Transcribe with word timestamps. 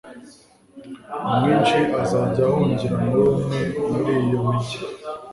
umwishi 1.27 1.79
azajya 2.03 2.41
ahungira 2.47 2.95
muri 3.03 3.21
umwe 3.35 3.59
muri 3.91 4.11
iyo 4.25 4.39
migi 4.47 4.77